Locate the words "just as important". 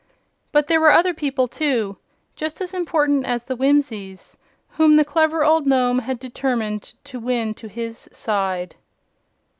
2.35-3.23